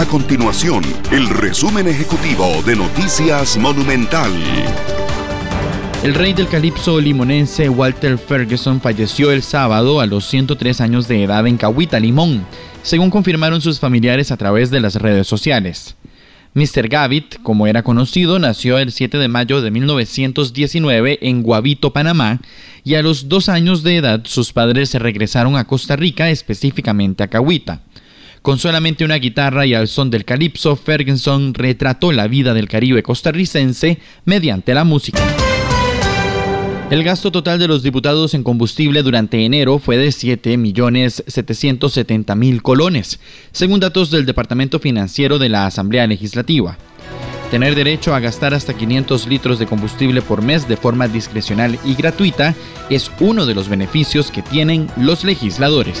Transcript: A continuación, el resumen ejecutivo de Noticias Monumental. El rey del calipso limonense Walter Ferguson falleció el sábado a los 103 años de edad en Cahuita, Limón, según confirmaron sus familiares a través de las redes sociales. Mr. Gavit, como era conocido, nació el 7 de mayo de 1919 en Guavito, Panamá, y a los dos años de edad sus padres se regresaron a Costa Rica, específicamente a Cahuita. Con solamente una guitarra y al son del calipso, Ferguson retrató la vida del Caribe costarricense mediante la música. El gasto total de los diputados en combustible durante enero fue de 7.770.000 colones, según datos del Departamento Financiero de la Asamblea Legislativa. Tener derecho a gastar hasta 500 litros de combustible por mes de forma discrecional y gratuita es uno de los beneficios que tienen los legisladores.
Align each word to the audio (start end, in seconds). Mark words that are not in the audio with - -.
A 0.00 0.06
continuación, 0.06 0.82
el 1.12 1.28
resumen 1.28 1.86
ejecutivo 1.86 2.62
de 2.64 2.74
Noticias 2.74 3.58
Monumental. 3.58 4.32
El 6.02 6.14
rey 6.14 6.32
del 6.32 6.48
calipso 6.48 6.98
limonense 6.98 7.68
Walter 7.68 8.16
Ferguson 8.16 8.80
falleció 8.80 9.30
el 9.30 9.42
sábado 9.42 10.00
a 10.00 10.06
los 10.06 10.24
103 10.24 10.80
años 10.80 11.06
de 11.06 11.24
edad 11.24 11.46
en 11.46 11.58
Cahuita, 11.58 12.00
Limón, 12.00 12.46
según 12.82 13.10
confirmaron 13.10 13.60
sus 13.60 13.78
familiares 13.78 14.32
a 14.32 14.38
través 14.38 14.70
de 14.70 14.80
las 14.80 14.94
redes 14.94 15.26
sociales. 15.26 15.96
Mr. 16.54 16.88
Gavit, 16.88 17.36
como 17.42 17.66
era 17.66 17.82
conocido, 17.82 18.38
nació 18.38 18.78
el 18.78 18.92
7 18.92 19.18
de 19.18 19.28
mayo 19.28 19.60
de 19.60 19.70
1919 19.70 21.18
en 21.20 21.42
Guavito, 21.42 21.92
Panamá, 21.92 22.40
y 22.84 22.94
a 22.94 23.02
los 23.02 23.28
dos 23.28 23.50
años 23.50 23.82
de 23.82 23.96
edad 23.98 24.22
sus 24.24 24.54
padres 24.54 24.88
se 24.88 24.98
regresaron 24.98 25.56
a 25.56 25.66
Costa 25.66 25.94
Rica, 25.94 26.30
específicamente 26.30 27.22
a 27.22 27.28
Cahuita. 27.28 27.82
Con 28.42 28.58
solamente 28.58 29.04
una 29.04 29.16
guitarra 29.16 29.66
y 29.66 29.74
al 29.74 29.86
son 29.86 30.10
del 30.10 30.24
calipso, 30.24 30.74
Ferguson 30.74 31.52
retrató 31.52 32.10
la 32.10 32.26
vida 32.26 32.54
del 32.54 32.68
Caribe 32.68 33.02
costarricense 33.02 33.98
mediante 34.24 34.72
la 34.72 34.84
música. 34.84 35.20
El 36.90 37.04
gasto 37.04 37.30
total 37.30 37.58
de 37.58 37.68
los 37.68 37.82
diputados 37.82 38.32
en 38.32 38.42
combustible 38.42 39.02
durante 39.02 39.44
enero 39.44 39.78
fue 39.78 39.98
de 39.98 40.08
7.770.000 40.08 42.62
colones, 42.62 43.20
según 43.52 43.78
datos 43.78 44.10
del 44.10 44.24
Departamento 44.26 44.80
Financiero 44.80 45.38
de 45.38 45.50
la 45.50 45.66
Asamblea 45.66 46.06
Legislativa. 46.06 46.78
Tener 47.50 47.74
derecho 47.74 48.14
a 48.14 48.20
gastar 48.20 48.54
hasta 48.54 48.72
500 48.74 49.26
litros 49.28 49.58
de 49.58 49.66
combustible 49.66 50.22
por 50.22 50.40
mes 50.40 50.66
de 50.66 50.78
forma 50.78 51.08
discrecional 51.08 51.78
y 51.84 51.94
gratuita 51.94 52.54
es 52.88 53.10
uno 53.20 53.44
de 53.44 53.54
los 53.54 53.68
beneficios 53.68 54.30
que 54.30 54.40
tienen 54.42 54.88
los 54.96 55.24
legisladores. 55.24 56.00